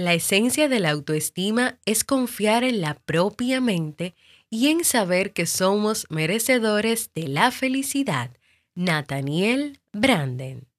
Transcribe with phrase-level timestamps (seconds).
[0.00, 4.14] La esencia de la autoestima es confiar en la propia mente
[4.48, 8.30] y en saber que somos merecedores de la felicidad.
[8.74, 10.69] Nathaniel Branden.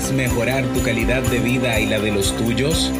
[0.00, 2.90] ¿Quieres mejorar tu calidad de vida y la de los tuyos?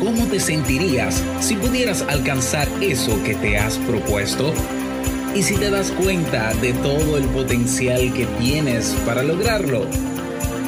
[0.00, 4.54] ¿Cómo te sentirías si pudieras alcanzar eso que te has propuesto?
[5.34, 9.84] ¿Y si te das cuenta de todo el potencial que tienes para lograrlo?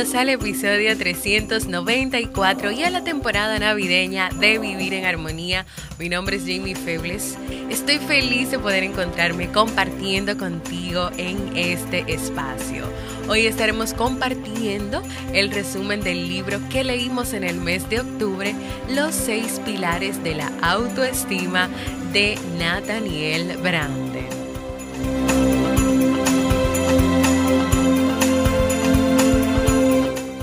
[0.00, 5.66] Bienvenidos al episodio 394 y a la temporada navideña de Vivir en Armonía.
[5.98, 7.36] Mi nombre es Jamie Febles.
[7.68, 12.84] Estoy feliz de poder encontrarme compartiendo contigo en este espacio.
[13.28, 15.02] Hoy estaremos compartiendo
[15.34, 18.54] el resumen del libro que leímos en el mes de octubre,
[18.88, 21.68] Los seis pilares de la autoestima
[22.14, 24.39] de Nathaniel Branden.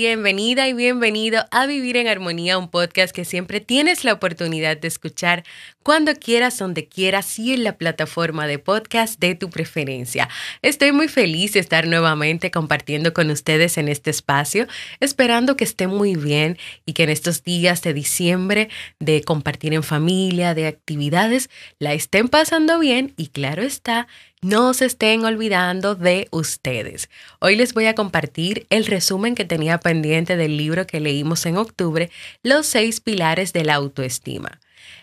[0.00, 4.86] Bienvenida y bienvenido a Vivir en Armonía, un podcast que siempre tienes la oportunidad de
[4.86, 5.42] escuchar
[5.82, 10.28] cuando quieras, donde quieras y en la plataforma de podcast de tu preferencia.
[10.62, 14.68] Estoy muy feliz de estar nuevamente compartiendo con ustedes en este espacio,
[15.00, 18.68] esperando que estén muy bien y que en estos días de diciembre
[19.00, 24.06] de compartir en familia, de actividades, la estén pasando bien y claro está,
[24.42, 27.08] no se estén olvidando de ustedes.
[27.40, 31.56] Hoy les voy a compartir el resumen que tenía pendiente del libro que leímos en
[31.56, 32.10] octubre,
[32.42, 34.60] Los seis pilares de la autoestima.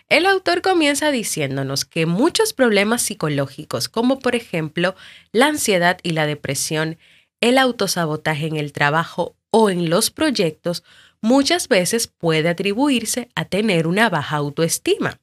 [0.08, 4.94] El autor comienza diciéndonos que muchos problemas psicológicos, como por ejemplo
[5.32, 6.98] la ansiedad y la depresión,
[7.40, 10.84] el autosabotaje en el trabajo o en los proyectos,
[11.20, 15.18] muchas veces puede atribuirse a tener una baja autoestima.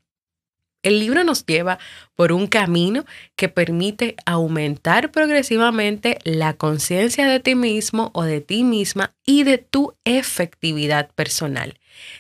[0.84, 1.80] El libro nos lleva
[2.16, 3.06] por un camino
[3.36, 9.58] que permite aumentar progresivamente la conciencia de ti mismo o de ti misma y de
[9.58, 11.80] tu efectividad personal.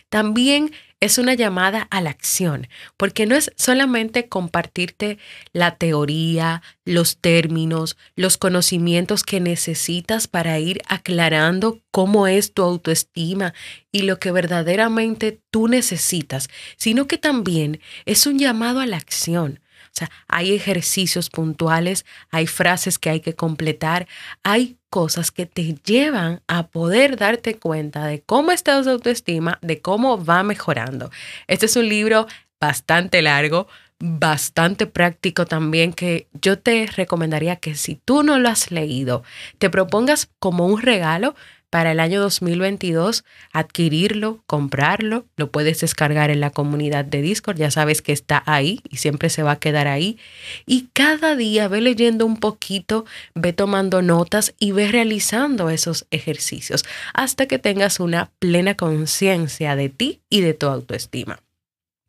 [0.10, 0.72] También
[1.04, 5.18] es una llamada a la acción, porque no es solamente compartirte
[5.52, 13.54] la teoría, los términos, los conocimientos que necesitas para ir aclarando cómo es tu autoestima
[13.92, 16.48] y lo que verdaderamente tú necesitas,
[16.78, 19.60] sino que también es un llamado a la acción.
[19.94, 24.08] O sea, hay ejercicios puntuales, hay frases que hay que completar,
[24.42, 29.82] hay cosas que te llevan a poder darte cuenta de cómo está tu autoestima, de
[29.82, 31.12] cómo va mejorando.
[31.46, 32.26] Este es un libro
[32.60, 33.68] bastante largo,
[34.00, 39.24] bastante práctico también que yo te recomendaría que si tú no lo has leído,
[39.60, 41.36] te propongas como un regalo
[41.74, 47.72] para el año 2022 adquirirlo, comprarlo, lo puedes descargar en la comunidad de Discord, ya
[47.72, 50.20] sabes que está ahí y siempre se va a quedar ahí.
[50.68, 56.86] Y cada día ve leyendo un poquito, ve tomando notas y ve realizando esos ejercicios
[57.16, 61.40] hasta que tengas una plena conciencia de ti y de tu autoestima.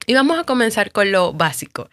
[0.06, 1.88] Y vamos a comenzar con lo básico.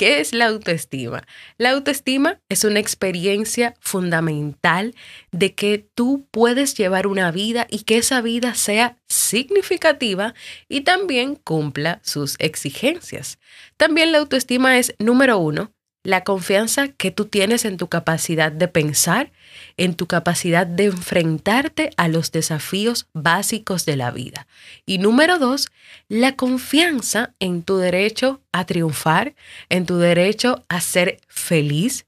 [0.00, 1.26] ¿Qué es la autoestima?
[1.58, 4.94] La autoestima es una experiencia fundamental
[5.30, 10.32] de que tú puedes llevar una vida y que esa vida sea significativa
[10.70, 13.38] y también cumpla sus exigencias.
[13.76, 15.70] También la autoestima es, número uno,
[16.02, 19.32] la confianza que tú tienes en tu capacidad de pensar,
[19.76, 24.46] en tu capacidad de enfrentarte a los desafíos básicos de la vida.
[24.86, 25.70] Y número dos,
[26.08, 29.34] la confianza en tu derecho a triunfar,
[29.68, 32.06] en tu derecho a ser feliz.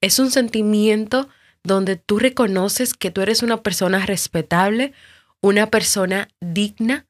[0.00, 1.28] Es un sentimiento
[1.62, 4.92] donde tú reconoces que tú eres una persona respetable,
[5.40, 7.06] una persona digna,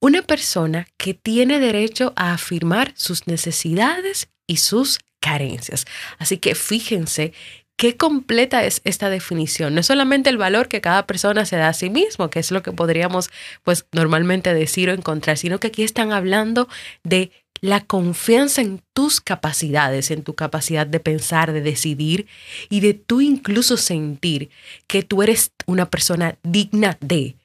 [0.00, 5.86] una persona que tiene derecho a afirmar sus necesidades y sus carencias.
[6.18, 7.32] Así que fíjense
[7.76, 9.74] qué completa es esta definición.
[9.74, 12.50] No es solamente el valor que cada persona se da a sí mismo, que es
[12.50, 13.30] lo que podríamos
[13.64, 16.68] pues normalmente decir o encontrar, sino que aquí están hablando
[17.04, 17.30] de
[17.60, 22.26] la confianza en tus capacidades, en tu capacidad de pensar, de decidir
[22.68, 24.50] y de tú incluso sentir
[24.86, 27.36] que tú eres una persona digna de,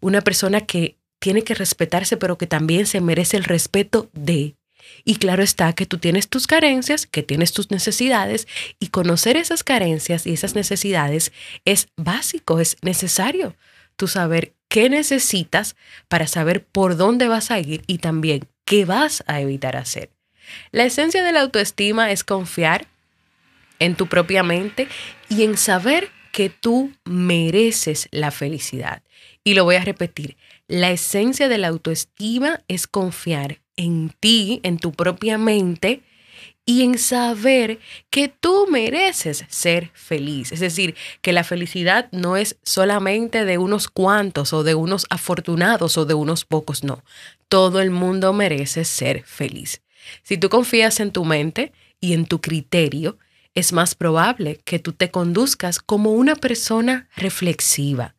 [0.00, 4.54] una persona que tiene que respetarse, pero que también se merece el respeto de.
[5.08, 8.48] Y claro está que tú tienes tus carencias, que tienes tus necesidades
[8.80, 11.32] y conocer esas carencias y esas necesidades
[11.64, 13.54] es básico, es necesario.
[13.94, 15.76] Tú saber qué necesitas
[16.08, 20.10] para saber por dónde vas a ir y también qué vas a evitar hacer.
[20.72, 22.88] La esencia de la autoestima es confiar
[23.78, 24.88] en tu propia mente
[25.28, 29.04] y en saber que tú mereces la felicidad.
[29.44, 30.36] Y lo voy a repetir,
[30.66, 36.02] la esencia de la autoestima es confiar en ti, en tu propia mente
[36.64, 37.78] y en saber
[38.10, 40.50] que tú mereces ser feliz.
[40.50, 45.96] Es decir, que la felicidad no es solamente de unos cuantos o de unos afortunados
[45.96, 47.04] o de unos pocos, no.
[47.48, 49.80] Todo el mundo merece ser feliz.
[50.24, 53.16] Si tú confías en tu mente y en tu criterio,
[53.54, 58.15] es más probable que tú te conduzcas como una persona reflexiva,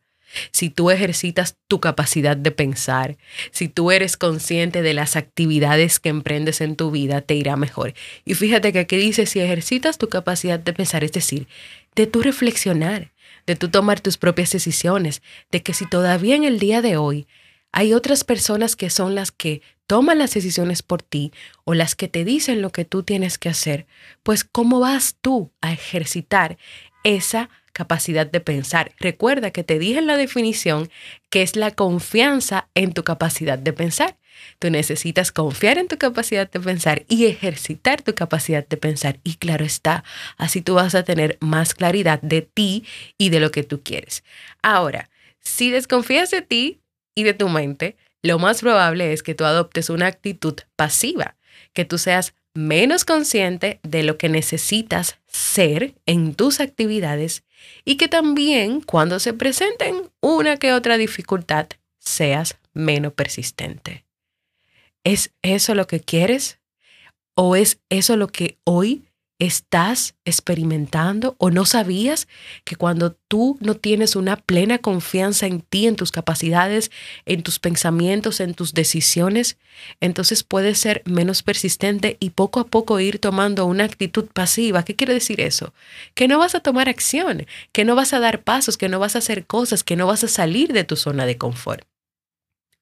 [0.52, 3.16] si tú ejercitas tu capacidad de pensar,
[3.50, 7.94] si tú eres consciente de las actividades que emprendes en tu vida, te irá mejor.
[8.24, 11.46] Y fíjate que aquí dice, si ejercitas tu capacidad de pensar, es decir,
[11.94, 13.12] de tú reflexionar,
[13.46, 17.26] de tú tomar tus propias decisiones, de que si todavía en el día de hoy
[17.72, 21.32] hay otras personas que son las que toman las decisiones por ti
[21.64, 23.86] o las que te dicen lo que tú tienes que hacer,
[24.22, 26.58] pues ¿cómo vas tú a ejercitar
[27.04, 27.48] esa
[27.78, 28.90] capacidad de pensar.
[28.98, 30.90] Recuerda que te dije en la definición
[31.30, 34.16] que es la confianza en tu capacidad de pensar.
[34.58, 39.20] Tú necesitas confiar en tu capacidad de pensar y ejercitar tu capacidad de pensar.
[39.22, 40.02] Y claro está,
[40.38, 42.84] así tú vas a tener más claridad de ti
[43.16, 44.24] y de lo que tú quieres.
[44.60, 45.08] Ahora,
[45.38, 46.80] si desconfías de ti
[47.14, 51.36] y de tu mente, lo más probable es que tú adoptes una actitud pasiva,
[51.74, 57.44] que tú seas menos consciente de lo que necesitas ser en tus actividades
[57.84, 61.68] y que también cuando se presenten una que otra dificultad
[61.98, 64.04] seas menos persistente.
[65.04, 66.58] ¿Es eso lo que quieres?
[67.34, 69.07] ¿O es eso lo que hoy
[69.38, 72.26] estás experimentando o no sabías
[72.64, 76.90] que cuando tú no tienes una plena confianza en ti, en tus capacidades,
[77.24, 79.56] en tus pensamientos, en tus decisiones,
[80.00, 84.84] entonces puedes ser menos persistente y poco a poco ir tomando una actitud pasiva.
[84.84, 85.72] ¿Qué quiere decir eso?
[86.14, 89.14] Que no vas a tomar acción, que no vas a dar pasos, que no vas
[89.14, 91.86] a hacer cosas, que no vas a salir de tu zona de confort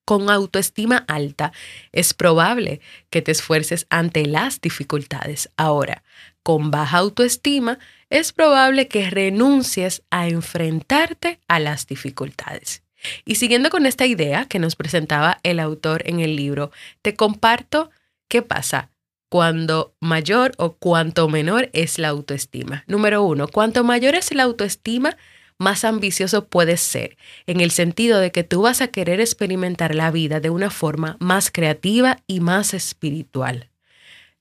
[0.07, 1.53] con autoestima alta,
[1.91, 5.51] es probable que te esfuerces ante las dificultades.
[5.57, 6.05] Ahora,
[6.47, 12.85] con baja autoestima, es probable que renuncies a enfrentarte a las dificultades.
[13.25, 16.71] Y siguiendo con esta idea que nos presentaba el autor en el libro,
[17.03, 17.91] te comparto
[18.29, 18.91] qué pasa
[19.29, 22.85] cuando mayor o cuanto menor es la autoestima.
[22.87, 25.17] Número uno, cuanto mayor es la autoestima,
[25.59, 27.17] más ambicioso puedes ser,
[27.49, 31.17] en el sentido de que tú vas a querer experimentar la vida de una forma
[31.19, 33.69] más creativa y más espiritual.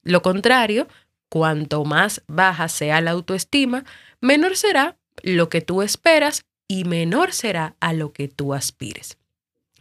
[0.03, 0.87] Lo contrario,
[1.29, 3.83] cuanto más baja sea la autoestima,
[4.21, 9.17] menor será lo que tú esperas y menor será a lo que tú aspires.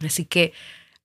[0.01, 0.53] Así que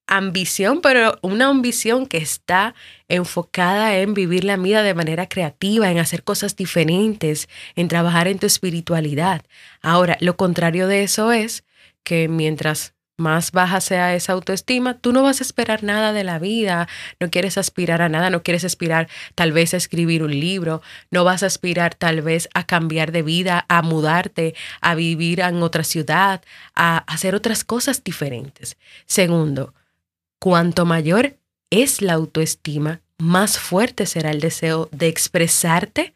[0.07, 2.75] ambición, pero una ambición que está
[3.07, 8.37] enfocada en vivir la vida de manera creativa, en hacer cosas diferentes, en trabajar en
[8.37, 9.43] tu espiritualidad.
[9.81, 11.63] Ahora, lo contrario de eso es
[12.03, 16.37] que mientras más baja sea esa autoestima, tú no vas a esperar nada de la
[16.37, 16.89] vida,
[17.21, 21.23] no quieres aspirar a nada, no quieres aspirar tal vez a escribir un libro, no
[21.23, 25.85] vas a aspirar tal vez a cambiar de vida, a mudarte, a vivir en otra
[25.85, 26.41] ciudad,
[26.75, 28.75] a hacer otras cosas diferentes.
[29.05, 29.73] Segundo,
[30.43, 31.37] Cuanto mayor
[31.69, 36.15] es la autoestima, más fuerte será el deseo de expresarte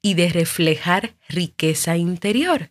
[0.00, 2.70] y de reflejar riqueza interior.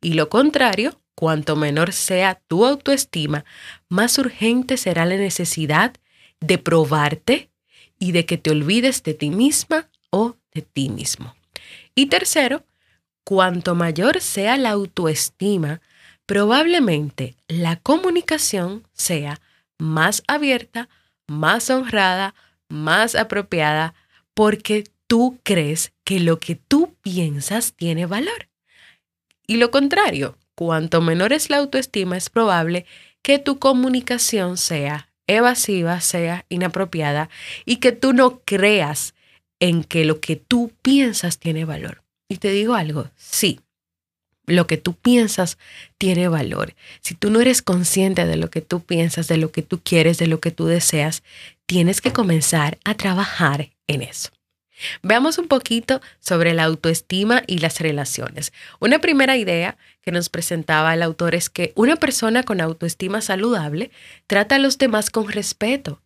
[0.00, 3.44] Y lo contrario, cuanto menor sea tu autoestima,
[3.88, 5.94] más urgente será la necesidad
[6.40, 7.50] de probarte
[7.98, 11.34] y de que te olvides de ti misma o de ti mismo.
[11.94, 12.64] Y tercero,
[13.24, 15.80] cuanto mayor sea la autoestima,
[16.26, 19.40] probablemente la comunicación sea
[19.78, 20.88] más abierta,
[21.26, 22.34] más honrada,
[22.68, 23.94] más apropiada,
[24.34, 28.48] porque tú crees que lo que tú piensas tiene valor.
[29.46, 32.84] Y lo contrario, cuanto menor es la autoestima, es probable
[33.22, 37.28] que tu comunicación sea evasiva, sea inapropiada
[37.64, 39.14] y que tú no creas
[39.60, 42.02] en que lo que tú piensas tiene valor.
[42.28, 43.60] Y te digo algo, sí,
[44.46, 45.58] lo que tú piensas
[45.98, 46.74] tiene valor.
[47.00, 50.18] Si tú no eres consciente de lo que tú piensas, de lo que tú quieres,
[50.18, 51.22] de lo que tú deseas,
[51.66, 54.30] tienes que comenzar a trabajar en eso.
[55.02, 58.52] Veamos un poquito sobre la autoestima y las relaciones.
[58.80, 63.90] Una primera idea que nos presentaba el autor es que una persona con autoestima saludable
[64.26, 66.00] trata a los demás con respeto,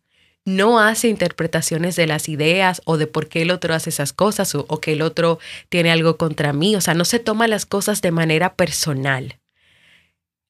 [0.45, 4.55] no hace interpretaciones de las ideas o de por qué el otro hace esas cosas
[4.55, 6.75] o, que el otro tiene algo contra mí.
[6.75, 9.39] O sea, no se toma las cosas de manera personal.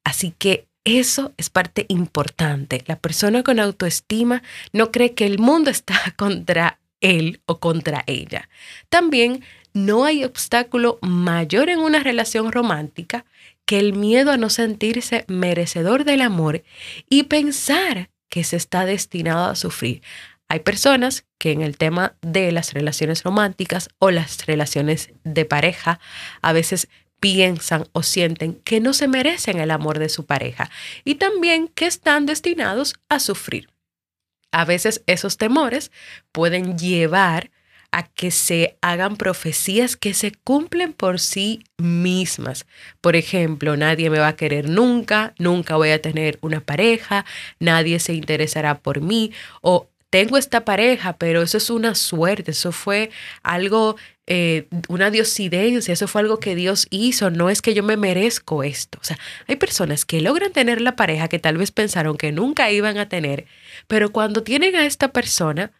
[0.03, 2.83] Así que eso es parte importante.
[2.87, 8.49] La persona con autoestima no cree que el mundo está contra él o contra ella.
[8.89, 9.43] También
[9.73, 13.25] no hay obstáculo mayor en una relación romántica
[13.65, 16.63] que el miedo a no sentirse merecedor del amor
[17.09, 20.01] y pensar que se está destinado a sufrir.
[20.47, 25.99] Hay personas que en el tema de las relaciones románticas o las relaciones de pareja
[26.41, 26.89] a veces
[27.21, 30.69] piensan o sienten que no se merecen el amor de su pareja
[31.05, 33.69] y también que están destinados a sufrir.
[34.51, 35.91] A veces esos temores
[36.31, 37.51] pueden llevar
[37.91, 42.65] a que se hagan profecías que se cumplen por sí mismas.
[43.01, 47.25] Por ejemplo, nadie me va a querer nunca, nunca voy a tener una pareja,
[47.59, 52.71] nadie se interesará por mí o tengo esta pareja, pero eso es una suerte, eso
[52.71, 53.11] fue
[53.43, 53.95] algo,
[54.33, 58.63] eh, una diosidencia, eso fue algo que Dios hizo, no es que yo me merezco
[58.63, 58.97] esto.
[59.01, 59.19] O sea,
[59.49, 63.09] hay personas que logran tener la pareja que tal vez pensaron que nunca iban a
[63.09, 63.45] tener,
[63.87, 65.73] pero cuando tienen a esta persona,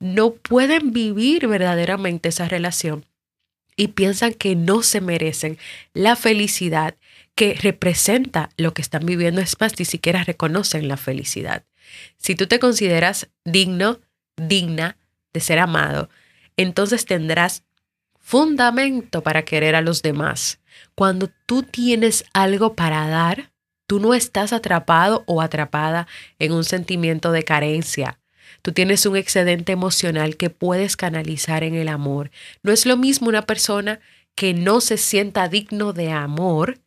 [0.00, 3.04] no pueden vivir verdaderamente esa relación
[3.76, 5.58] y piensan que no se merecen
[5.92, 6.94] la felicidad
[7.34, 9.42] que representa lo que están viviendo.
[9.42, 11.62] Es más, ni siquiera reconocen la felicidad.
[12.16, 14.00] Si tú te consideras digno,
[14.38, 14.96] digna
[15.34, 16.08] de ser amado,
[16.56, 17.64] entonces tendrás
[18.28, 20.60] fundamento para querer a los demás.
[20.94, 23.52] Cuando tú tienes algo para dar,
[23.86, 26.06] tú no estás atrapado o atrapada
[26.38, 28.18] en un sentimiento de carencia,
[28.62, 32.30] Tú tienes un excedente emocional que puedes canalizar en el amor.
[32.62, 34.00] No es lo mismo una persona
[34.34, 36.80] que no se sienta digno de amor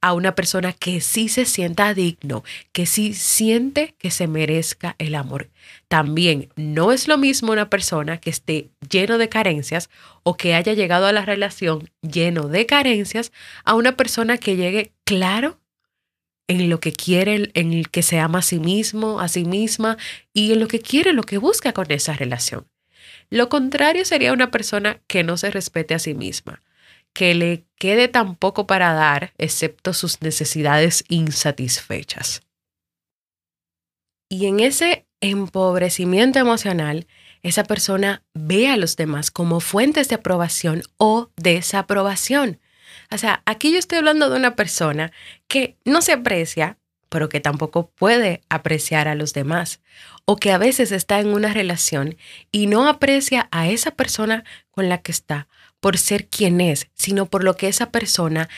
[0.00, 5.14] a una persona que sí se sienta digno, que sí siente que se merezca el
[5.14, 5.50] amor.
[5.88, 9.90] También no es lo mismo una persona que esté lleno de carencias
[10.22, 13.32] o que haya llegado a la relación lleno de carencias
[13.64, 15.58] a una persona que llegue claro
[16.48, 19.96] en lo que quiere, en el que se ama a sí mismo, a sí misma
[20.32, 22.66] y en lo que quiere, lo que busca con esa relación.
[23.30, 26.62] Lo contrario sería una persona que no se respete a sí misma,
[27.16, 32.42] que le quede tan poco para dar, excepto sus necesidades insatisfechas.
[34.28, 37.06] Y en ese empobrecimiento emocional,
[37.42, 42.60] esa persona ve a los demás como fuentes de aprobación o desaprobación.
[43.10, 45.10] O sea, aquí yo estoy hablando de una persona
[45.48, 46.76] que no se aprecia,
[47.08, 49.80] pero que tampoco puede apreciar a los demás,
[50.26, 52.18] o que a veces está en una relación
[52.52, 55.48] y no aprecia a esa persona con la que está
[55.80, 58.48] por ser quien es, sino por lo que esa persona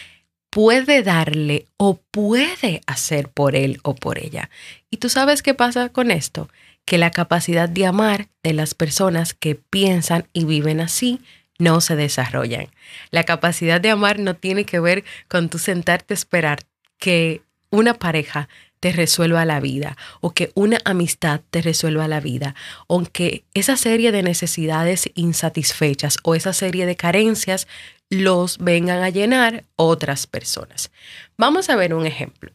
[0.50, 4.50] puede darle o puede hacer por él o por ella.
[4.90, 6.48] ¿Y tú sabes qué pasa con esto?
[6.84, 11.20] Que la capacidad de amar de las personas que piensan y viven así
[11.58, 12.68] no se desarrollan.
[13.10, 16.60] La capacidad de amar no tiene que ver con tu sentarte a esperar
[16.98, 18.48] que una pareja
[18.80, 22.54] te resuelva la vida o que una amistad te resuelva la vida,
[22.88, 27.66] aunque esa serie de necesidades insatisfechas o esa serie de carencias
[28.10, 30.90] los vengan a llenar otras personas.
[31.36, 32.52] Vamos a ver un ejemplo.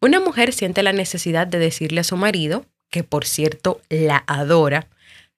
[0.00, 4.88] Una mujer siente la necesidad de decirle a su marido, que por cierto la adora,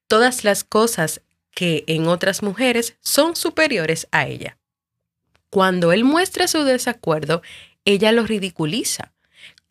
[0.07, 1.21] todas las cosas
[1.53, 4.57] que en otras mujeres son superiores a ella.
[5.51, 7.43] Cuando él muestra su desacuerdo,
[7.85, 9.13] ella lo ridiculiza,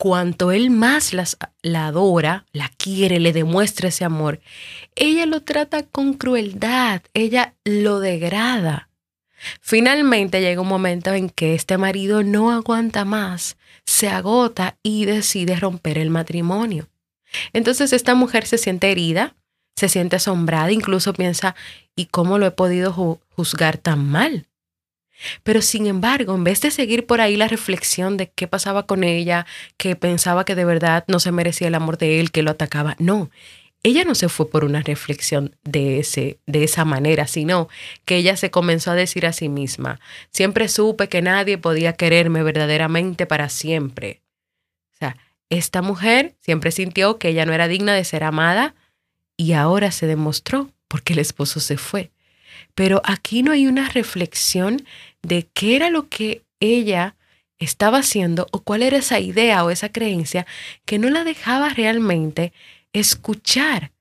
[0.00, 4.40] cuanto él más las, la adora, la quiere, le demuestra ese amor,
[4.94, 8.88] ella lo trata con crueldad, ella lo degrada.
[9.60, 15.56] Finalmente llega un momento en que este marido no aguanta más, se agota y decide
[15.56, 16.88] romper el matrimonio.
[17.52, 19.36] Entonces esta mujer se siente herida,
[19.76, 21.54] se siente asombrada, incluso piensa,
[21.94, 24.46] ¿y cómo lo he podido juzgar tan mal?
[25.42, 29.04] Pero sin embargo, en vez de seguir por ahí la reflexión de qué pasaba con
[29.04, 29.46] ella,
[29.76, 32.96] que pensaba que de verdad no se merecía el amor de él, que lo atacaba,
[32.98, 33.30] no,
[33.82, 37.68] ella no se fue por una reflexión de, ese, de esa manera, sino
[38.04, 40.00] que ella se comenzó a decir a sí misma,
[40.30, 44.20] siempre supe que nadie podía quererme verdaderamente para siempre.
[44.92, 45.16] O sea,
[45.48, 48.74] esta mujer siempre sintió que ella no era digna de ser amada
[49.36, 52.10] y ahora se demostró porque el esposo se fue.
[52.74, 54.84] Pero aquí no hay una reflexión
[55.22, 57.16] de qué era lo que ella
[57.58, 60.46] estaba haciendo o cuál era esa idea o esa creencia
[60.84, 62.52] que no la dejaba realmente
[62.92, 63.92] escuchar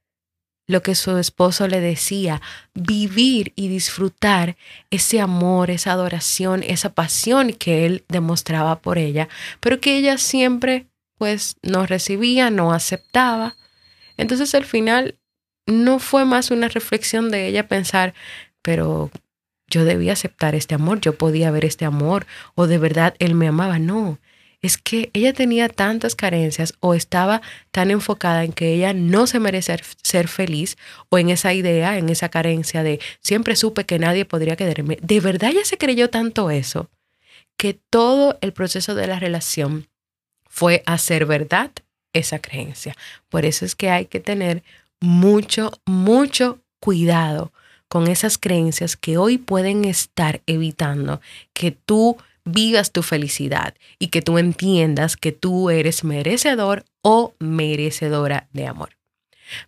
[0.70, 2.44] lo que su esposo le decía,
[2.76, 4.56] vivir y disfrutar
[4.92, 9.30] ese amor, esa adoración, esa pasión que él demostraba por ella,
[9.62, 10.86] pero que ella siempre
[11.18, 13.58] pues no recibía, no aceptaba.
[14.16, 15.18] Entonces al final
[15.66, 18.14] no fue más una reflexión de ella pensar,
[18.62, 19.12] pero
[19.68, 22.26] yo debía aceptar este amor, yo podía ver este amor,
[22.56, 23.80] o de verdad él me amaba.
[23.80, 24.20] No,
[24.62, 29.40] es que ella tenía tantas carencias o estaba tan enfocada en que ella no se
[29.40, 30.78] merece ser feliz
[31.10, 34.98] o en esa idea, en esa carencia de siempre supe que nadie podría quererme.
[35.02, 36.90] De verdad ella se creyó tanto eso
[37.58, 39.88] que todo el proceso de la relación
[40.50, 41.72] fue hacer verdad
[42.14, 42.96] esa creencia.
[43.30, 44.64] Por eso es que hay que tener
[45.00, 47.54] mucho, mucho cuidado
[47.90, 51.20] con esas creencias que hoy pueden estar evitando
[51.54, 58.48] que tú vivas tu felicidad y que tú entiendas que tú eres merecedor o merecedora
[58.54, 58.92] de amor.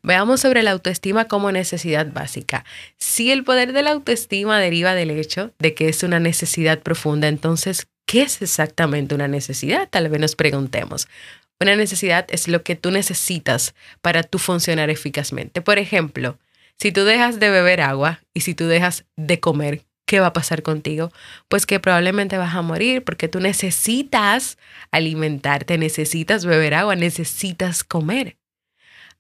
[0.04, 2.66] Veamos sobre la autoestima como necesidad básica.
[2.98, 7.28] Si el poder de la autoestima deriva del hecho de que es una necesidad profunda,
[7.28, 9.90] entonces, ¿qué es exactamente una necesidad?
[9.90, 11.08] Tal vez nos preguntemos.
[11.60, 15.62] Una necesidad es lo que tú necesitas para tú funcionar eficazmente.
[15.62, 16.38] Por ejemplo,
[16.78, 20.34] si tú dejas de beber agua y si tú dejas de comer, ¿qué va a
[20.34, 21.12] pasar contigo?
[21.48, 24.58] Pues que probablemente vas a morir porque tú necesitas
[24.92, 28.38] alimentarte, necesitas beber agua, necesitas comer.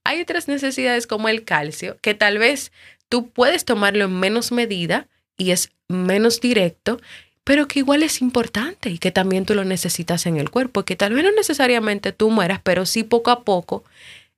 [0.03, 2.71] Hay otras necesidades como el calcio, que tal vez
[3.07, 6.99] tú puedes tomarlo en menos medida y es menos directo,
[7.43, 10.95] pero que igual es importante y que también tú lo necesitas en el cuerpo, que
[10.95, 13.83] tal vez no necesariamente tú mueras, pero sí poco a poco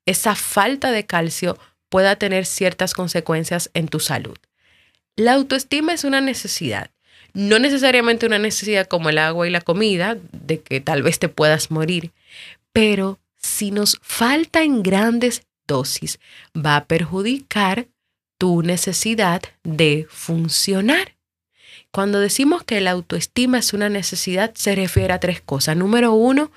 [0.05, 1.57] esa falta de calcio
[1.93, 4.35] pueda tener ciertas consecuencias en tu salud.
[5.15, 6.89] La autoestima es una necesidad,
[7.33, 11.29] no necesariamente una necesidad como el agua y la comida, de que tal vez te
[11.29, 12.09] puedas morir,
[12.71, 16.17] pero si nos falta en grandes dosis,
[16.57, 17.85] va a perjudicar
[18.39, 21.13] tu necesidad de funcionar.
[21.91, 25.77] Cuando decimos que la autoestima es una necesidad, se refiere a tres cosas.
[25.77, 26.51] Número uno,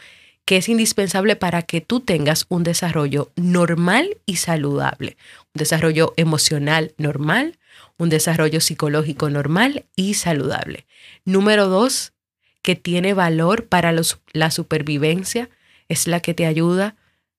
[0.47, 5.17] que es indispensable para que tú tengas un desarrollo normal y saludable,
[5.55, 7.59] un desarrollo emocional normal,
[7.99, 10.87] un desarrollo psicológico normal y saludable.
[11.25, 12.13] Número dos,
[12.63, 13.93] que tiene valor para
[14.33, 15.51] la supervivencia,
[15.89, 16.95] es la que te ayuda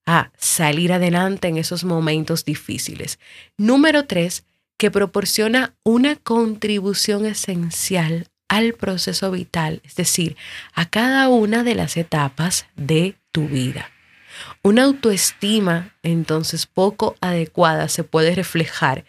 [0.06, 3.20] a salir adelante en esos momentos difíciles.
[3.58, 4.44] Número tres,
[4.78, 10.38] que proporciona una contribución esencial al proceso vital, es decir,
[10.74, 13.92] a cada una de las etapas de tu vida.
[14.62, 19.06] Una autoestima entonces poco adecuada se puede reflejar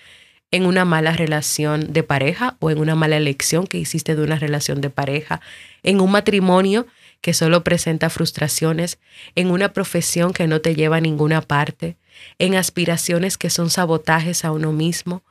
[0.51, 4.39] en una mala relación de pareja o en una mala elección que hiciste de una
[4.39, 5.41] relación de pareja,
[5.83, 6.87] en un matrimonio
[7.21, 8.99] que solo presenta frustraciones,
[9.35, 11.97] en una profesión que no te lleva a ninguna parte,
[12.39, 15.23] en aspiraciones que son sabotajes a uno mismo,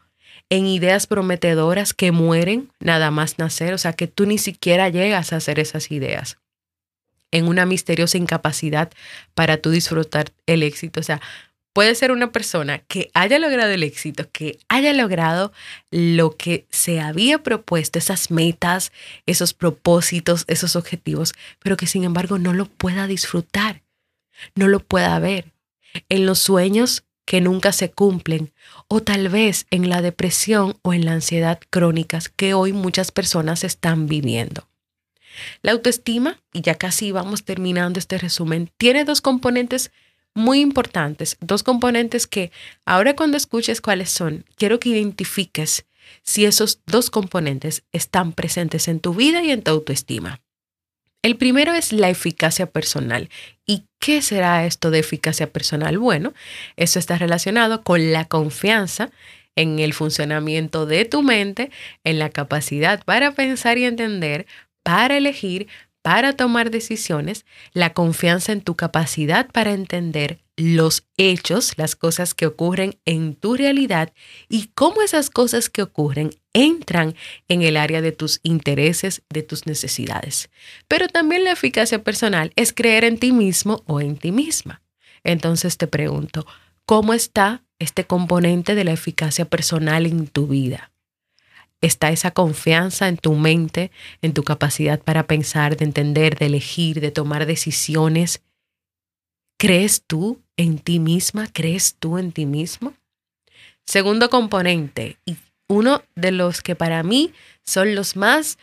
[0.49, 5.33] en ideas prometedoras que mueren nada más nacer, o sea que tú ni siquiera llegas
[5.33, 6.37] a hacer esas ideas,
[7.31, 8.91] en una misteriosa incapacidad
[9.33, 11.21] para tú disfrutar el éxito, o sea,
[11.77, 15.51] puede ser una persona que haya logrado el éxito, que haya logrado
[15.91, 18.91] lo que se había propuesto, esas metas,
[19.27, 23.83] esos propósitos, esos objetivos, pero que sin embargo no lo pueda disfrutar,
[24.55, 25.53] no lo pueda ver.
[26.09, 28.53] En los sueños que nunca se cumplen
[28.87, 33.65] o tal vez en la depresión o en la ansiedad crónicas que hoy muchas personas
[33.65, 34.69] están viviendo.
[35.61, 39.91] La autoestima, y ya casi vamos terminando este resumen, tiene dos componentes
[40.35, 42.49] muy importantes, dos componentes que
[42.85, 45.85] ahora cuando escuches cuáles son, quiero que identifiques
[46.23, 50.39] si esos dos componentes están presentes en tu vida y en tu autoestima.
[51.23, 53.29] El primero es la eficacia personal.
[53.65, 55.97] ¿Y ¿Qué será esto de eficacia personal?
[55.97, 56.33] Bueno,
[56.75, 59.09] eso está relacionado con la confianza
[59.55, 61.71] en el funcionamiento de tu mente,
[62.03, 64.45] en la capacidad para pensar y entender,
[64.83, 65.67] para elegir,
[66.01, 72.47] para tomar decisiones, la confianza en tu capacidad para entender los hechos, las cosas que
[72.47, 74.11] ocurren en tu realidad
[74.49, 77.15] y cómo esas cosas que ocurren entran
[77.47, 80.49] en el área de tus intereses, de tus necesidades.
[80.87, 84.81] Pero también la eficacia personal es creer en ti mismo o en ti misma.
[85.23, 86.47] Entonces te pregunto,
[86.85, 90.91] ¿cómo está este componente de la eficacia personal en tu vida?
[91.81, 93.91] ¿Está esa confianza en tu mente,
[94.23, 98.41] en tu capacidad para pensar, de entender, de elegir, de tomar decisiones?
[99.57, 101.47] ¿Crees tú en ti misma?
[101.51, 102.93] ¿Crees tú en ti mismo?
[103.87, 108.59] Segundo componente, y uno de los que para mí son los más,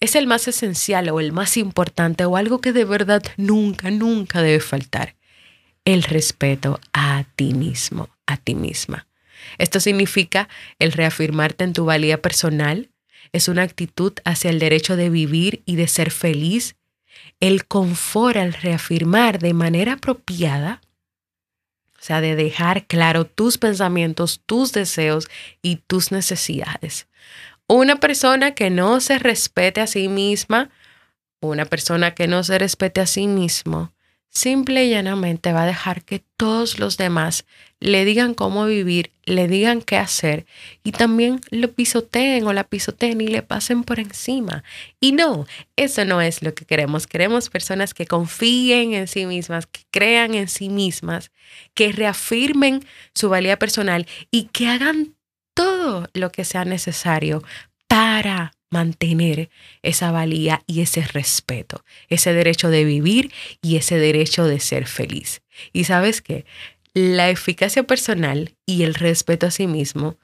[0.00, 4.42] es el más esencial o el más importante o algo que de verdad nunca, nunca
[4.42, 5.16] debe faltar,
[5.86, 9.06] el respeto a ti mismo, a ti misma.
[9.56, 12.90] Esto significa el reafirmarte en tu valía personal,
[13.32, 16.76] es una actitud hacia el derecho de vivir y de ser feliz
[17.44, 20.80] el confort al reafirmar de manera apropiada,
[21.92, 25.28] o sea, de dejar claro tus pensamientos, tus deseos
[25.60, 27.06] y tus necesidades.
[27.66, 30.70] Una persona que no se respete a sí misma,
[31.40, 33.92] una persona que no se respete a sí mismo,
[34.34, 37.44] simple y llanamente va a dejar que todos los demás
[37.80, 40.46] le digan cómo vivir, le digan qué hacer
[40.82, 44.64] y también lo pisoteen o la pisoteen y le pasen por encima.
[45.00, 47.06] Y no, eso no es lo que queremos.
[47.06, 51.30] Queremos personas que confíen en sí mismas, que crean en sí mismas,
[51.74, 55.14] que reafirmen su valía personal y que hagan
[55.54, 57.44] todo lo que sea necesario
[57.86, 59.50] para mantener
[59.82, 63.32] esa valía y ese respeto, ese derecho de vivir
[63.62, 65.42] y ese derecho de ser feliz.
[65.72, 66.44] Y sabes qué,
[66.92, 70.18] la eficacia personal y el respeto a sí mismo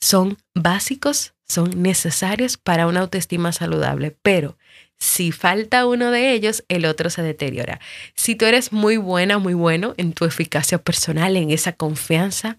[0.00, 4.56] son básicos, son necesarios para una autoestima saludable, pero
[4.96, 7.80] si falta uno de ellos, el otro se deteriora.
[8.14, 12.58] Si tú eres muy buena, muy bueno en tu eficacia personal, en esa confianza,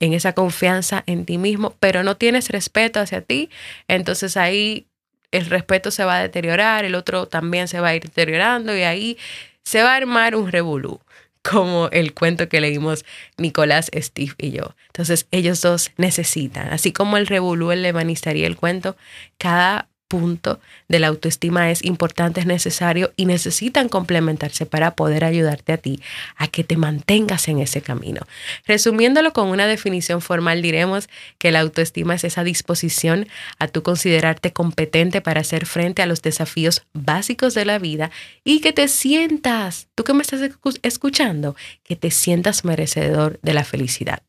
[0.00, 3.50] en esa confianza en ti mismo, pero no tienes respeto hacia ti,
[3.88, 4.86] entonces ahí
[5.30, 8.82] el respeto se va a deteriorar, el otro también se va a ir deteriorando y
[8.82, 9.18] ahí
[9.64, 11.00] se va a armar un revolú,
[11.42, 13.04] como el cuento que leímos
[13.36, 14.74] Nicolás, Steve y yo.
[14.86, 18.96] Entonces ellos dos necesitan, así como el revolú, el levanizaría el cuento,
[19.38, 25.72] cada punto de la autoestima es importante, es necesario y necesitan complementarse para poder ayudarte
[25.72, 26.00] a ti
[26.36, 28.22] a que te mantengas en ese camino.
[28.66, 33.26] Resumiéndolo con una definición formal, diremos que la autoestima es esa disposición
[33.58, 38.10] a tú considerarte competente para hacer frente a los desafíos básicos de la vida
[38.44, 40.40] y que te sientas, tú que me estás
[40.82, 44.22] escuchando, que te sientas merecedor de la felicidad.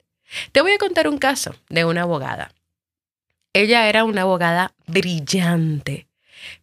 [0.51, 2.51] Te voy a contar un caso de una abogada.
[3.55, 6.07] Ella era una abogada brillante,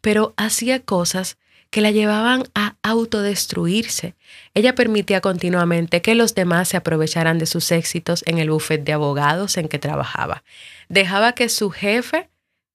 [0.02, 1.38] pero hacía cosas
[1.70, 4.14] que la llevaban a autodestruirse.
[4.52, 8.92] Ella permitía continuamente que los demás se aprovecharan de sus éxitos en el bufete de
[8.92, 10.42] abogados en que trabajaba.
[10.90, 12.28] Dejaba que su jefe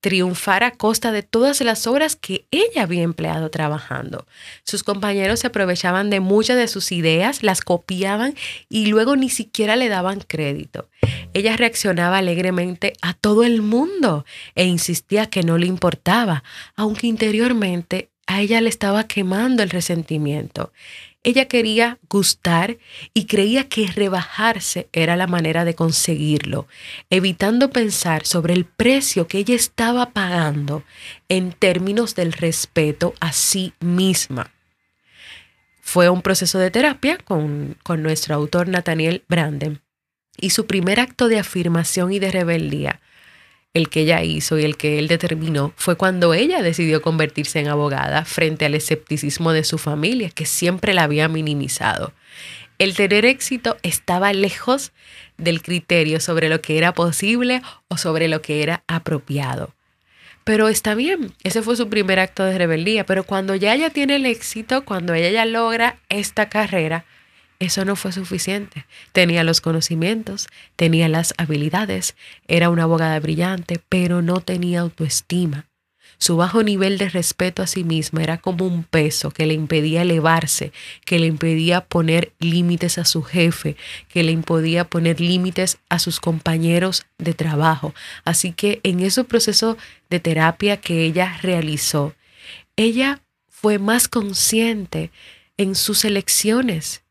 [0.08, 4.26] triunfar a costa de todas las horas que ella había empleado trabajando.
[4.63, 8.34] Sus compañeros se aprovechaban de muchas de sus ideas, las copiaban
[8.70, 10.88] y luego ni siquiera le daban crédito.
[11.34, 14.24] Ella reaccionaba alegremente a todo el mundo
[14.56, 16.41] e insistía que no le importaba,
[16.78, 20.72] aunque interiormente a ella le estaba quemando el resentimiento.
[21.28, 22.78] Ella quería gustar
[23.13, 26.70] y creía que rebajarse era la manera de conseguirlo,
[27.10, 30.86] evitando pensar sobre el precio que ella estaba pagando
[31.28, 34.54] en términos del respeto a sí misma.
[35.82, 39.82] Fue un proceso de terapia con, con nuestro autor Nathaniel Branden
[40.38, 43.02] y su primer acto de afirmación y de rebeldía
[43.78, 47.68] el que ella hizo y el que él determinó fue cuando ella decidió convertirse en
[47.68, 52.13] abogada frente al escepticismo de su familia, que siempre la había minimizado.
[52.80, 54.92] El tener éxito estaba lejos
[55.38, 59.74] del criterio sobre lo que era posible o sobre lo que era apropiado.
[60.44, 64.16] Pero está bien, ese fue su primer acto de rebeldía, pero cuando ya ella tiene
[64.16, 67.04] el éxito, cuando ella ya logra esta carrera,
[67.60, 68.86] eso no fue suficiente.
[69.12, 72.15] Tenía los conocimientos, tenía las habilidades,
[72.48, 75.65] era una abogada brillante, pero no tenía autoestima.
[76.20, 80.02] Su bajo nivel de respeto a sí misma era como un peso que le impedía
[80.02, 80.72] elevarse,
[81.06, 83.76] que le impedía poner límites a su jefe,
[84.10, 87.93] que le impedía poner límites a sus compañeros de trabajo.
[88.24, 89.78] Así que en ese proceso
[90.10, 92.15] de terapia que ella realizó,
[92.76, 95.12] ella fue más consciente
[95.58, 97.04] en sus elecciones,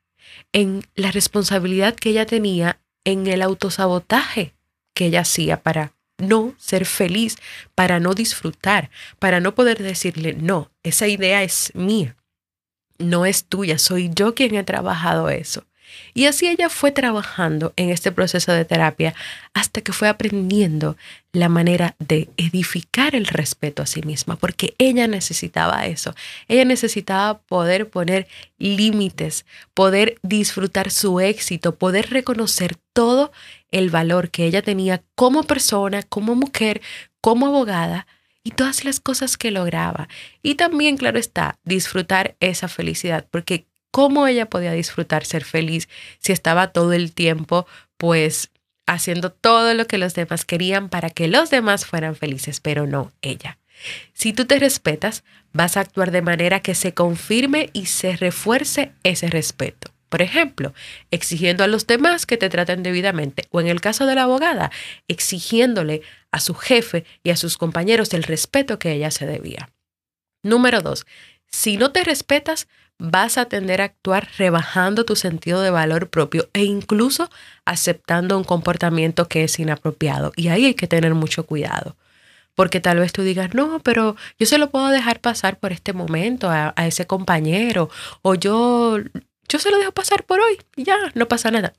[0.56, 4.54] en la responsabilidad que ella tenía en el autosabotaje
[4.94, 7.36] que ella hacía para no ser feliz,
[7.74, 8.88] para no disfrutar,
[9.18, 12.16] para no poder decirle, no, esa idea es mía,
[12.96, 15.66] no es tuya, soy yo quien he trabajado eso.
[16.14, 19.14] Y así ella fue trabajando en este proceso de terapia
[19.54, 20.96] hasta que fue aprendiendo
[21.32, 26.14] la manera de edificar el respeto a sí misma, porque ella necesitaba eso.
[26.48, 28.26] Ella necesitaba poder poner
[28.58, 29.44] límites,
[29.74, 33.32] poder disfrutar su éxito, poder reconocer todo
[33.70, 36.80] el valor que ella tenía como persona, como mujer,
[37.20, 38.06] como abogada
[38.42, 40.08] y todas las cosas que lograba.
[40.42, 46.32] Y también, claro está, disfrutar esa felicidad, porque cómo ella podía disfrutar ser feliz si
[46.32, 48.50] estaba todo el tiempo pues
[48.86, 53.12] haciendo todo lo que los demás querían para que los demás fueran felices, pero no
[53.20, 53.58] ella.
[54.14, 58.92] Si tú te respetas, vas a actuar de manera que se confirme y se refuerce
[59.02, 59.92] ese respeto.
[60.08, 60.72] Por ejemplo,
[61.10, 64.70] exigiendo a los demás que te traten debidamente o en el caso de la abogada,
[65.08, 69.70] exigiéndole a su jefe y a sus compañeros el respeto que ella se debía.
[70.42, 71.06] Número dos,
[71.48, 76.48] si no te respetas, vas a tender a actuar rebajando tu sentido de valor propio
[76.52, 77.30] e incluso
[77.64, 80.32] aceptando un comportamiento que es inapropiado.
[80.36, 81.96] Y ahí hay que tener mucho cuidado.
[82.54, 85.92] Porque tal vez tú digas, no, pero yo se lo puedo dejar pasar por este
[85.92, 87.90] momento a, ese compañero.
[88.22, 88.98] O yo,
[89.48, 91.74] yo se lo dejo pasar por hoy y ya, no pasa nada.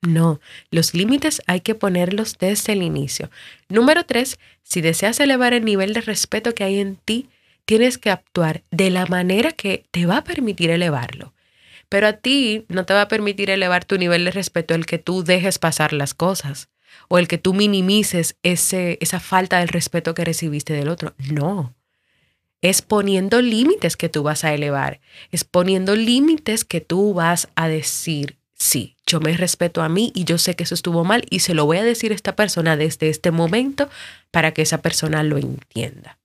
[0.00, 0.40] No,
[0.70, 3.30] los límites hay que ponerlos desde el inicio.
[3.68, 7.28] Número tres, si deseas elevar el nivel de respeto que hay en ti,
[7.66, 11.34] tienes que actuar de la manera que te va a permitir elevarlo.
[11.88, 14.98] Pero a ti no te va a permitir elevar tu nivel de respeto el que
[14.98, 16.68] tú dejes pasar las cosas
[17.08, 21.14] o el que tú minimices ese, esa falta del respeto que recibiste del otro.
[21.18, 21.74] No.
[22.62, 25.00] Es poniendo límites que tú vas a elevar.
[25.30, 30.24] Es poniendo límites que tú vas a decir, sí, yo me respeto a mí y
[30.24, 32.76] yo sé que eso estuvo mal y se lo voy a decir a esta persona
[32.76, 33.88] desde este momento
[34.30, 36.18] para que esa persona lo entienda.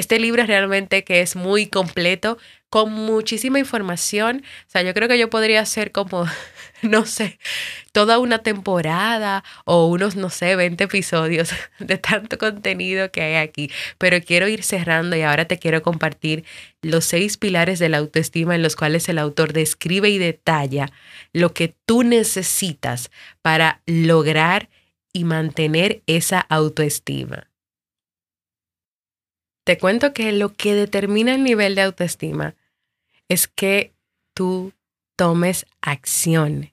[0.00, 2.38] Este libro realmente que es muy completo,
[2.70, 4.42] con muchísima información.
[4.66, 6.24] O sea, yo creo que yo podría hacer como,
[6.82, 7.38] no sé,
[7.92, 13.70] toda una temporada o unos, no sé, 20 episodios de tanto contenido que hay aquí.
[13.98, 16.46] Pero quiero ir cerrando y ahora te quiero compartir
[16.80, 20.90] los seis pilares de la autoestima en los cuales el autor describe y detalla
[21.34, 23.10] lo que tú necesitas
[23.42, 24.70] para lograr
[25.12, 27.49] y mantener esa autoestima.
[29.64, 32.54] Te cuento que lo que determina el nivel de autoestima
[33.28, 33.92] es que
[34.34, 34.72] tú
[35.16, 36.72] tomes acción,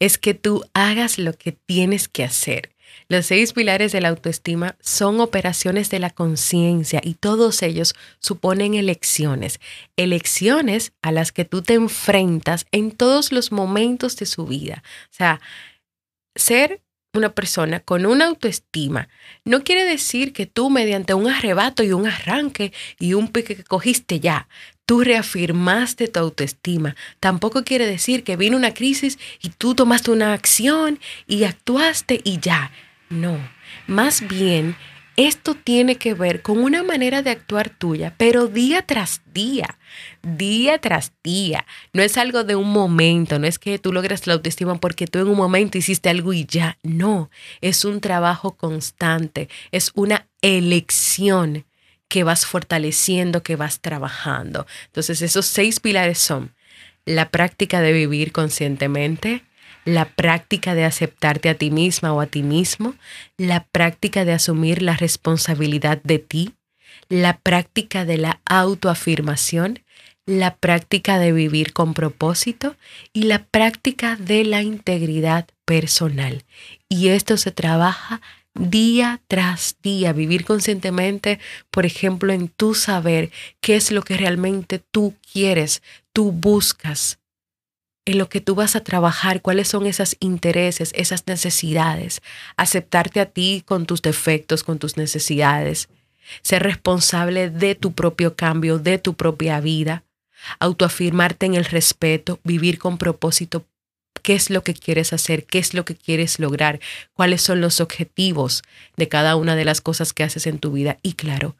[0.00, 2.74] es que tú hagas lo que tienes que hacer.
[3.08, 8.74] Los seis pilares de la autoestima son operaciones de la conciencia y todos ellos suponen
[8.74, 9.60] elecciones,
[9.96, 14.82] elecciones a las que tú te enfrentas en todos los momentos de su vida.
[15.10, 15.40] O sea,
[16.34, 16.80] ser
[17.14, 19.08] una persona con una autoestima
[19.44, 23.64] no quiere decir que tú mediante un arrebato y un arranque y un pique que
[23.64, 24.48] cogiste ya,
[24.86, 26.96] tú reafirmaste tu autoestima.
[27.20, 32.38] Tampoco quiere decir que vino una crisis y tú tomaste una acción y actuaste y
[32.40, 32.70] ya.
[33.10, 33.38] No,
[33.86, 34.76] más bien
[35.16, 39.78] esto tiene que ver con una manera de actuar tuya, pero día tras día,
[40.22, 41.64] día tras día.
[41.92, 45.18] No es algo de un momento, no es que tú logres la autoestima porque tú
[45.20, 46.78] en un momento hiciste algo y ya.
[46.82, 51.64] No, es un trabajo constante, es una elección
[52.08, 54.66] que vas fortaleciendo, que vas trabajando.
[54.86, 56.54] Entonces esos seis pilares son
[57.04, 59.44] la práctica de vivir conscientemente,
[59.84, 62.94] la práctica de aceptarte a ti misma o a ti mismo,
[63.36, 66.54] la práctica de asumir la responsabilidad de ti,
[67.08, 69.80] la práctica de la autoafirmación,
[70.26, 72.76] la práctica de vivir con propósito
[73.12, 76.44] y la práctica de la integridad personal.
[76.88, 78.20] Y esto se trabaja
[78.54, 84.78] día tras día, vivir conscientemente, por ejemplo, en tu saber qué es lo que realmente
[84.78, 87.18] tú quieres, tú buscas,
[88.06, 92.20] en lo que tú vas a trabajar, cuáles son esos intereses, esas necesidades,
[92.56, 95.88] aceptarte a ti con tus defectos, con tus necesidades,
[96.42, 100.04] ser responsable de tu propio cambio, de tu propia vida,
[100.58, 103.64] autoafirmarte en el respeto, vivir con propósito,
[104.22, 106.80] qué es lo que quieres hacer, qué es lo que quieres lograr,
[107.14, 108.62] cuáles son los objetivos
[108.96, 111.56] de cada una de las cosas que haces en tu vida y claro,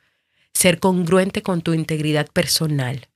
[0.52, 3.08] ser congruente con tu integridad personal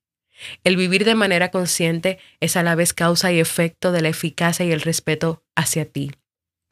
[0.64, 4.64] el vivir de manera consciente es a la vez causa y efecto de la eficacia
[4.64, 6.12] y el respeto hacia ti.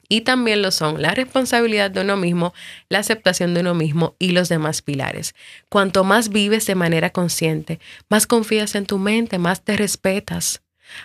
[0.09, 2.55] Y también lo son la responsabilidad de uno mismo,
[2.89, 5.35] la aceptación de uno mismo y los demás pilares.
[5.69, 10.63] Cuanto más vives de manera consciente, más confías en tu mente, más te respetas,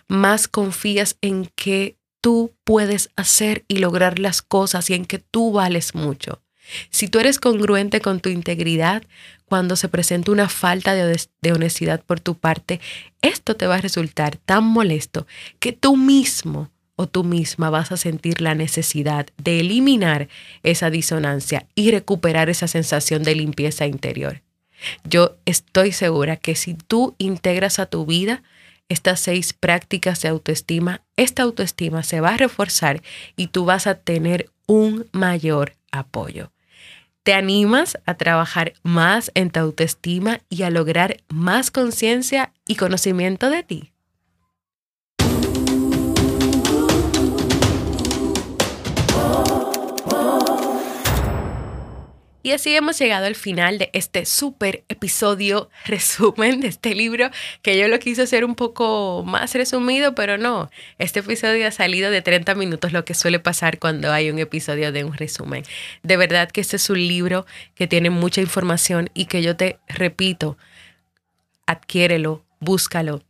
[0.08, 5.52] más confías en que tú puedes hacer y lograr las cosas y en que tú
[5.52, 6.44] vales mucho.
[6.92, 9.04] Si tú eres congruente con tu integridad,
[9.52, 12.80] cuando se presenta una falta de, honestidad por tu parte,
[13.22, 15.28] esto te va a resultar tan molesto
[15.60, 20.30] que tú mismo o tú misma vas a sentir la necesidad de eliminar
[20.64, 24.42] esa disonancia y recuperar esa sensación de limpieza interior.
[25.04, 28.44] Yo estoy segura que si tú integras a tu vida
[28.88, 33.02] estas seis prácticas de autoestima, esta autoestima se va a reforzar
[33.36, 36.54] y tú vas a tener un mayor apoyo.
[37.24, 43.52] ¿Te animas a trabajar más en tu autoestima y a lograr más conciencia y conocimiento
[43.52, 43.92] de ti?
[52.44, 57.30] Y así hemos llegado al final de este súper episodio resumen de este libro,
[57.62, 62.10] que yo lo quise hacer un poco más resumido, pero no, este episodio ha salido
[62.12, 65.64] de 30 minutos, lo que suele pasar cuando hay un episodio de un resumen.
[66.04, 69.80] De verdad que este es un libro que tiene mucha información y que yo te
[69.88, 70.58] repito,
[71.66, 73.24] adquiérelo, búscalo,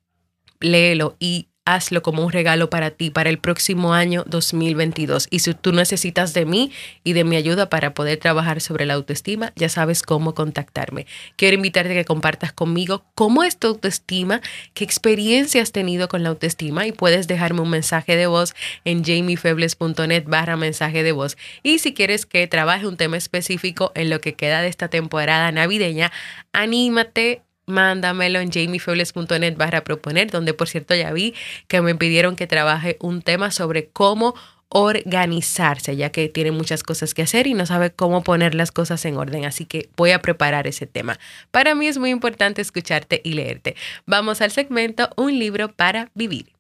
[0.60, 5.28] léelo y hazlo como un regalo para ti para el próximo año 2022.
[5.30, 6.72] Y si tú necesitas de mí
[7.04, 11.06] y de mi ayuda para poder trabajar sobre la autoestima, ya sabes cómo contactarme.
[11.36, 14.42] Quiero invitarte a que compartas conmigo cómo es tu autoestima,
[14.74, 19.04] qué experiencia has tenido con la autoestima y puedes dejarme un mensaje de voz en
[19.04, 21.38] jamiefebles.net barra mensaje de voz.
[21.64, 25.52] Y si quieres que trabaje un tema específico en lo que queda de esta temporada
[25.52, 26.12] navideña,
[26.54, 31.34] anímate mándamelo en jamiefebles.net barra proponer, donde por cierto ya vi
[31.68, 34.36] que me pidieron que trabaje un tema sobre cómo
[34.74, 39.04] organizarse, ya que tiene muchas cosas que hacer y no sabe cómo poner las cosas
[39.06, 39.46] en orden.
[39.46, 41.20] Así que voy a preparar ese tema.
[41.52, 43.76] Para mí es muy importante escucharte y leerte.
[44.06, 46.51] Vamos al segmento Un libro para vivir.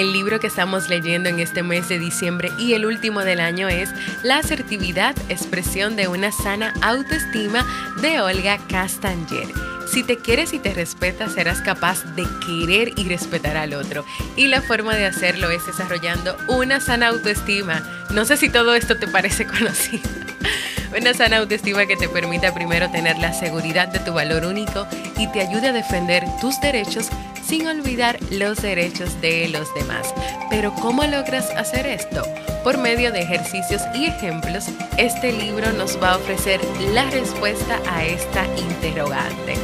[0.00, 3.68] El libro que estamos leyendo en este mes de diciembre y el último del año
[3.68, 3.90] es
[4.22, 7.66] La asertividad, expresión de una sana autoestima
[8.00, 9.46] de Olga Castanger.
[9.92, 14.06] Si te quieres y te respetas, serás capaz de querer y respetar al otro.
[14.36, 17.82] Y la forma de hacerlo es desarrollando una sana autoestima.
[18.08, 20.08] No sé si todo esto te parece conocido.
[20.98, 24.86] Una sana autoestima que te permita primero tener la seguridad de tu valor único
[25.18, 27.10] y te ayude a defender tus derechos
[27.50, 30.14] sin olvidar los derechos de los demás.
[30.50, 32.22] Pero ¿cómo logras hacer esto?
[32.62, 34.66] Por medio de ejercicios y ejemplos,
[34.98, 36.60] este libro nos va a ofrecer
[36.94, 39.54] la respuesta a esta interrogante.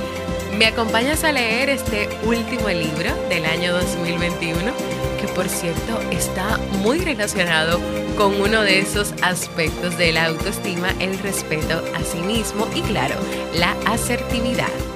[0.59, 4.73] ¿Me acompañas a leer este último libro del año 2021?
[5.21, 7.79] Que por cierto está muy relacionado
[8.19, 13.15] con uno de esos aspectos de la autoestima, el respeto a sí mismo y claro,
[13.55, 14.96] la asertividad.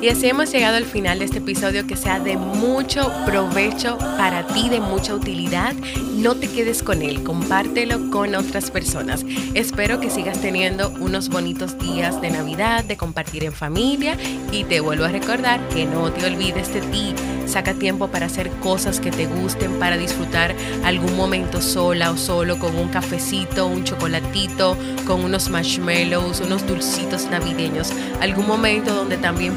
[0.00, 4.46] Y así hemos llegado al final de este episodio que sea de mucho provecho para
[4.46, 5.74] ti, de mucha utilidad.
[6.14, 9.24] No te quedes con él, compártelo con otras personas.
[9.54, 14.16] Espero que sigas teniendo unos bonitos días de Navidad, de compartir en familia
[14.52, 17.14] y te vuelvo a recordar que no te olvides de ti.
[17.46, 22.58] Saca tiempo para hacer cosas que te gusten, para disfrutar algún momento sola o solo
[22.58, 27.90] con un cafecito, un chocolatito, con unos marshmallows, unos dulcitos navideños.
[28.20, 29.54] Algún momento donde también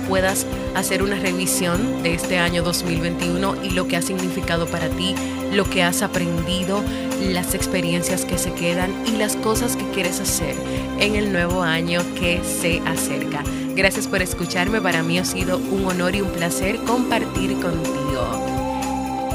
[0.75, 5.15] hacer una revisión de este año 2021 y lo que ha significado para ti,
[5.51, 6.83] lo que has aprendido,
[7.21, 10.55] las experiencias que se quedan y las cosas que quieres hacer
[10.99, 13.43] en el nuevo año que se acerca.
[13.75, 18.51] Gracias por escucharme, para mí ha sido un honor y un placer compartir contigo.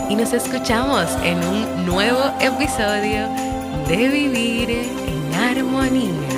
[0.09, 3.29] Y nos escuchamos en un nuevo episodio
[3.89, 6.36] de Vivir en Armonía.